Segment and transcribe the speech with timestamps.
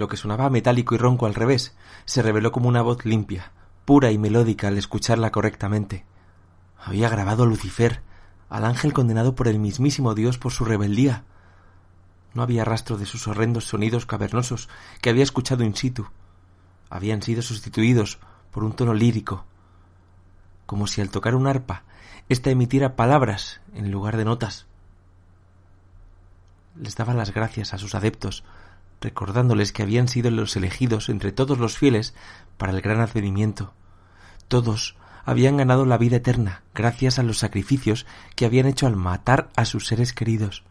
[0.00, 3.52] Lo que sonaba metálico y ronco al revés se reveló como una voz limpia,
[3.84, 6.06] pura y melódica al escucharla correctamente.
[6.82, 8.00] Había grabado a Lucifer,
[8.48, 11.24] al ángel condenado por el mismísimo Dios por su rebeldía.
[12.32, 14.70] No había rastro de sus horrendos sonidos cavernosos
[15.02, 16.08] que había escuchado in situ.
[16.88, 18.20] Habían sido sustituidos
[18.52, 19.44] por un tono lírico,
[20.64, 21.82] como si al tocar un arpa
[22.30, 24.64] ésta emitiera palabras en lugar de notas.
[26.74, 28.44] Les daba las gracias a sus adeptos
[29.00, 32.14] recordándoles que habían sido los elegidos entre todos los fieles
[32.58, 33.72] para el gran advenimiento.
[34.48, 39.48] Todos habían ganado la vida eterna gracias a los sacrificios que habían hecho al matar
[39.56, 40.64] a sus seres queridos.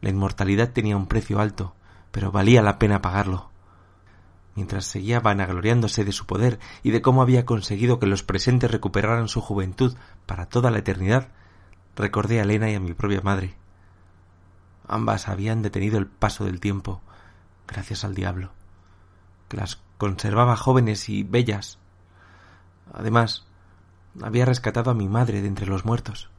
[0.00, 1.74] La inmortalidad tenía un precio alto,
[2.10, 3.50] pero valía la pena pagarlo.
[4.54, 9.28] Mientras seguía vanagloriándose de su poder y de cómo había conseguido que los presentes recuperaran
[9.28, 11.28] su juventud para toda la eternidad,
[11.96, 13.54] recordé a Elena y a mi propia madre.
[14.86, 17.00] Ambas habían detenido el paso del tiempo,
[17.72, 18.52] gracias al diablo,
[19.48, 21.78] que las conservaba jóvenes y bellas.
[22.92, 23.46] Además,
[24.20, 26.30] había rescatado a mi madre de entre los muertos,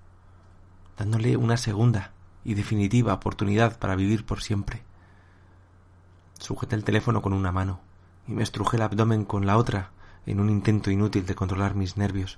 [0.97, 2.11] dándole una segunda
[2.43, 4.83] y definitiva oportunidad para vivir por siempre.
[6.39, 7.79] Sujeté el teléfono con una mano
[8.27, 9.91] y me estrujé el abdomen con la otra
[10.25, 12.37] en un intento inútil de controlar mis nervios.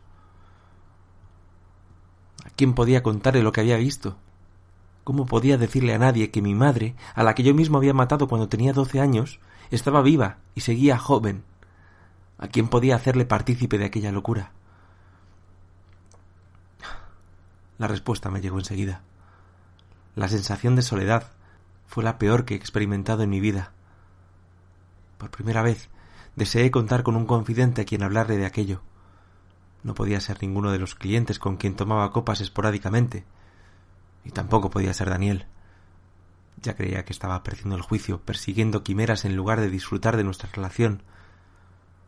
[2.46, 4.18] ¿A quién podía contarle lo que había visto?
[5.06, 8.28] ¿Cómo podía decirle a nadie que mi madre, a la que yo mismo había matado
[8.28, 9.39] cuando tenía doce años,
[9.70, 11.44] estaba viva y seguía joven?
[12.39, 14.52] ¿A quién podía hacerle partícipe de aquella locura?
[17.77, 19.04] La respuesta me llegó enseguida.
[20.16, 21.27] La sensación de soledad
[21.86, 23.73] fue la peor que he experimentado en mi vida.
[25.20, 25.87] Por primera vez
[26.36, 28.82] deseé contar con un confidente a quien hablarle de aquello.
[29.83, 33.23] No podía ser ninguno de los clientes con quien tomaba copas esporádicamente,
[34.25, 35.45] y tampoco podía ser Daniel.
[36.61, 40.49] Ya creía que estaba perdiendo el juicio, persiguiendo quimeras en lugar de disfrutar de nuestra
[40.52, 41.03] relación.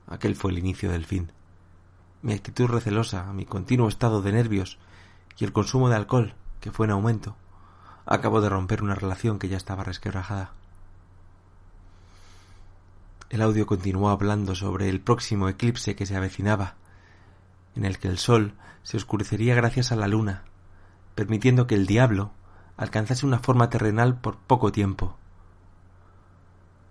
[0.08, 1.32] Aquel fue el inicio del fin.
[2.24, 4.80] Mi actitud recelosa, mi continuo estado de nervios
[5.38, 7.38] y el consumo de alcohol, que fue en aumento,
[8.06, 10.54] acabó de romper una relación que ya estaba resquebrajada.
[13.30, 16.76] El audio continuó hablando sobre el próximo eclipse que se avecinaba,
[17.76, 20.46] en el que el sol se oscurecería gracias a la luna,
[21.18, 22.30] permitiendo que el diablo
[22.78, 25.18] alcanzase una forma terrenal por poco tiempo.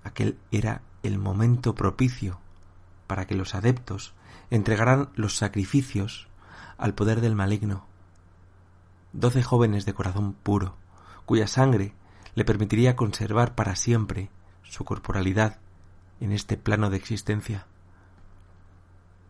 [0.03, 2.41] Aquel era el momento propicio
[3.06, 4.14] para que los adeptos
[4.50, 6.26] entregaran los sacrificios
[6.76, 7.87] al poder del maligno.
[9.12, 10.75] Doce jóvenes de corazón puro,
[11.25, 11.94] cuya sangre
[12.34, 14.28] le permitiría conservar para siempre
[14.64, 15.60] su corporalidad
[16.19, 17.69] en este plano de existencia.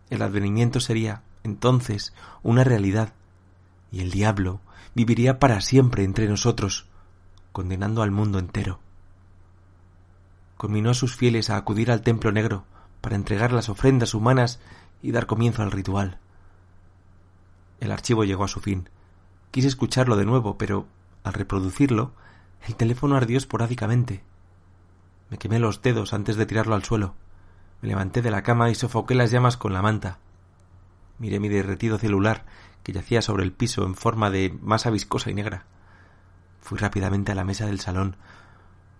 [0.08, 3.12] El advenimiento sería, entonces, una realidad,
[3.96, 4.60] y el diablo
[4.94, 6.86] viviría para siempre entre nosotros,
[7.52, 8.78] condenando al mundo entero.
[10.58, 12.66] Conminó a sus fieles a acudir al templo negro
[13.00, 14.60] para entregar las ofrendas humanas
[15.00, 16.18] y dar comienzo al ritual.
[17.80, 18.90] El archivo llegó a su fin.
[19.50, 20.86] Quise escucharlo de nuevo, pero
[21.24, 22.12] al reproducirlo,
[22.66, 24.22] el teléfono ardió esporádicamente.
[25.30, 27.14] Me quemé los dedos antes de tirarlo al suelo.
[27.80, 30.18] Me levanté de la cama y sofoqué las llamas con la manta.
[31.18, 32.44] Miré mi derretido celular
[32.86, 35.64] que yacía sobre el piso en forma de masa viscosa y negra.
[36.60, 38.14] Fui rápidamente a la mesa del salón,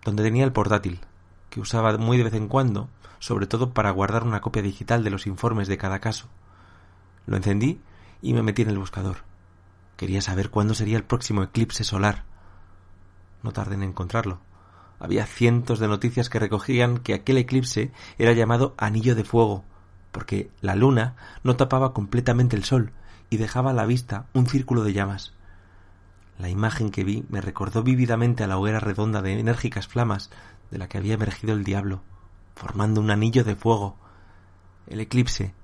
[0.05, 1.03] donde tenía el portátil,
[1.51, 2.89] que usaba muy de vez en cuando,
[3.21, 6.27] sobre todo para guardar una copia digital de los informes de cada caso.
[7.27, 7.79] Lo encendí
[8.23, 9.19] y me metí en el buscador.
[9.97, 12.25] Quería saber cuándo sería el próximo eclipse solar.
[13.45, 14.41] No tardé en encontrarlo.
[14.99, 19.65] Había cientos de noticias que recogían que aquel eclipse era llamado anillo de fuego,
[20.11, 21.15] porque la luna
[21.45, 22.91] no tapaba completamente el sol,
[23.31, 25.33] y dejaba a la vista un círculo de llamas.
[26.39, 30.31] La imagen que vi me recordó vívidamente a la hoguera redonda de enérgicas flamas
[30.71, 32.03] de la que había emergido el diablo,
[32.55, 33.97] formando un anillo de fuego.
[34.87, 35.55] El eclipse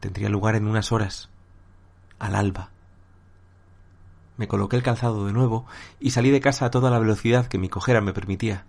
[0.00, 1.30] tendría lugar en unas horas,
[2.18, 2.70] al alba.
[4.36, 5.66] Me coloqué el calzado de nuevo
[6.00, 8.64] y salí de casa a toda la velocidad que mi cojera me permitía.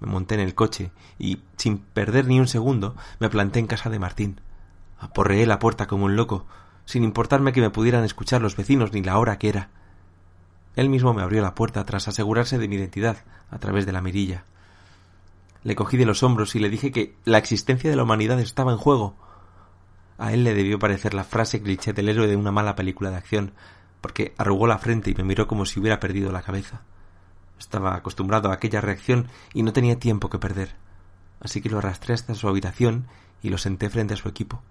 [0.00, 3.88] Me monté en el coche y, sin perder ni un segundo, me planté en casa
[3.88, 4.40] de Martín.
[4.98, 6.46] Aporreé la puerta como un loco,
[6.86, 9.68] sin importarme que me pudieran escuchar los vecinos ni la hora que era.
[10.76, 13.18] Él mismo me abrió la puerta tras asegurarse de mi identidad
[13.50, 14.44] a través de la mirilla.
[15.64, 18.72] Le cogí de los hombros y le dije que la existencia de la humanidad estaba
[18.72, 19.16] en juego.
[20.16, 23.16] A él le debió parecer la frase cliché del héroe de una mala película de
[23.16, 23.52] acción,
[24.00, 26.82] porque arrugó la frente y me miró como si hubiera perdido la cabeza.
[27.58, 30.76] Estaba acostumbrado a aquella reacción y no tenía tiempo que perder.
[31.40, 33.06] Así que lo arrastré hasta su habitación
[33.42, 34.62] y lo senté frente a su equipo.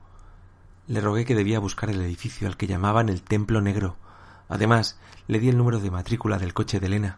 [0.88, 3.98] Le rogué que debía buscar el edificio al que llamaban el Templo Negro.
[4.50, 7.18] Además, le di el número de matrícula del coche de Elena,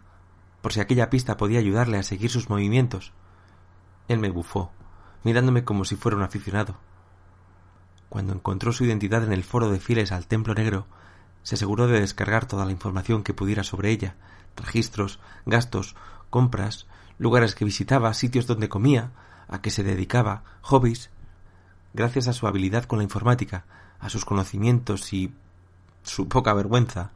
[0.61, 3.11] por si aquella pista podía ayudarle a seguir sus movimientos.
[4.07, 4.71] Él me bufó,
[5.25, 6.77] mirándome como si fuera un aficionado.
[8.07, 10.87] Cuando encontró su identidad en el foro de fieles al Templo Negro,
[11.43, 14.15] se aseguró de descargar toda la información que pudiera sobre ella,
[14.55, 15.97] registros, gastos,
[16.29, 16.87] compras,
[17.17, 19.11] lugares que visitaba, sitios donde comía,
[19.49, 21.09] a qué se dedicaba, hobbies.
[21.97, 23.65] Gracias a su habilidad con la informática,
[23.99, 25.33] a sus conocimientos y
[26.03, 27.09] su poca vergüenza,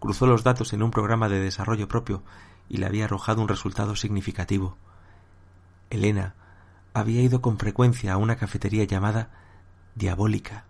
[0.00, 2.22] cruzó los datos en un programa de desarrollo propio
[2.70, 4.78] y le había arrojado un resultado significativo.
[5.90, 6.34] Elena
[6.94, 9.28] había ido con frecuencia a una cafetería llamada
[9.94, 10.64] Diabólica.